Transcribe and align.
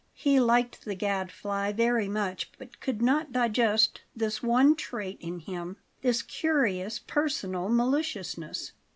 He 0.15 0.39
liked 0.39 0.83
the 0.83 0.95
Gadfly 0.95 1.73
very 1.73 2.07
much, 2.09 2.51
but 2.57 2.79
could 2.79 3.03
not 3.03 3.31
digest 3.31 4.01
this 4.15 4.41
one 4.41 4.75
trait 4.75 5.19
in 5.21 5.41
him 5.41 5.77
this 6.01 6.23
curious 6.23 6.97
personal 6.97 7.69
maliciousness. 7.69 8.71